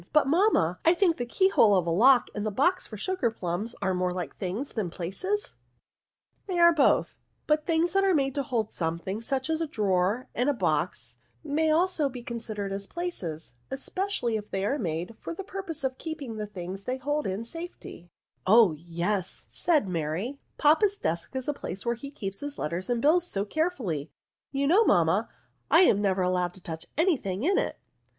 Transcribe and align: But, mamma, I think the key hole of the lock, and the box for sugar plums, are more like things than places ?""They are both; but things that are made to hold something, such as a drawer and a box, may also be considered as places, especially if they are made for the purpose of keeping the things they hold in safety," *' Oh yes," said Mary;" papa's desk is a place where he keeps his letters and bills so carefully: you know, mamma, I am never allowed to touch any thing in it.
But, 0.13 0.25
mamma, 0.25 0.79
I 0.83 0.95
think 0.95 1.17
the 1.17 1.27
key 1.27 1.49
hole 1.49 1.75
of 1.75 1.85
the 1.85 1.91
lock, 1.91 2.31
and 2.33 2.43
the 2.43 2.49
box 2.49 2.87
for 2.87 2.97
sugar 2.97 3.29
plums, 3.29 3.75
are 3.83 3.93
more 3.93 4.11
like 4.11 4.35
things 4.35 4.73
than 4.73 4.89
places 4.89 5.53
?""They 6.47 6.57
are 6.57 6.73
both; 6.73 7.13
but 7.45 7.67
things 7.67 7.91
that 7.91 8.03
are 8.03 8.15
made 8.15 8.33
to 8.33 8.41
hold 8.41 8.71
something, 8.71 9.21
such 9.21 9.47
as 9.47 9.61
a 9.61 9.67
drawer 9.67 10.27
and 10.33 10.49
a 10.49 10.55
box, 10.55 11.17
may 11.43 11.69
also 11.69 12.09
be 12.09 12.23
considered 12.23 12.73
as 12.73 12.87
places, 12.87 13.53
especially 13.69 14.37
if 14.37 14.49
they 14.49 14.65
are 14.65 14.79
made 14.79 15.15
for 15.19 15.35
the 15.35 15.43
purpose 15.43 15.83
of 15.83 15.99
keeping 15.99 16.37
the 16.37 16.47
things 16.47 16.85
they 16.85 16.97
hold 16.97 17.27
in 17.27 17.43
safety," 17.43 18.09
*' 18.27 18.47
Oh 18.57 18.71
yes," 18.71 19.45
said 19.51 19.87
Mary;" 19.87 20.39
papa's 20.57 20.97
desk 20.97 21.35
is 21.35 21.47
a 21.47 21.53
place 21.53 21.85
where 21.85 21.93
he 21.93 22.09
keeps 22.09 22.39
his 22.39 22.57
letters 22.57 22.89
and 22.89 23.03
bills 23.03 23.27
so 23.27 23.45
carefully: 23.45 24.09
you 24.51 24.65
know, 24.65 24.83
mamma, 24.83 25.29
I 25.69 25.81
am 25.81 26.01
never 26.01 26.23
allowed 26.23 26.55
to 26.55 26.61
touch 26.61 26.87
any 26.97 27.17
thing 27.17 27.43
in 27.43 27.59
it. 27.59 27.77